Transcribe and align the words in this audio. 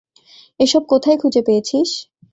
এসব 0.59 0.81
কোথায় 0.91 1.17
খুঁজে 1.17 1.41
পেয়েছিস? 1.47 1.89